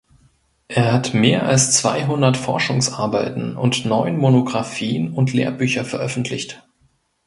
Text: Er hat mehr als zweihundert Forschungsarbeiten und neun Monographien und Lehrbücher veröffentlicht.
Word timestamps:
Er 0.67 0.91
hat 0.91 1.13
mehr 1.13 1.45
als 1.45 1.73
zweihundert 1.73 2.35
Forschungsarbeiten 2.35 3.55
und 3.55 3.85
neun 3.85 4.17
Monographien 4.17 5.13
und 5.13 5.31
Lehrbücher 5.31 5.85
veröffentlicht. 5.85 6.67